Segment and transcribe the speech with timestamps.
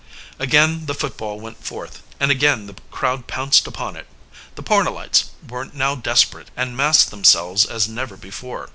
[0.39, 4.07] Again the football went forth, and again the crowd pounced upon it.
[4.55, 8.69] The Pornellites were now desperate and massed themselves as never before.